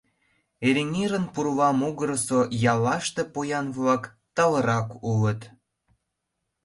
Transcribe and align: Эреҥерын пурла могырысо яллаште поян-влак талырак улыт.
Эреҥерын 0.67 1.25
пурла 1.33 1.69
могырысо 1.79 2.39
яллаште 2.71 3.21
поян-влак 3.33 4.03
талырак 4.35 4.87
улыт. 5.11 5.41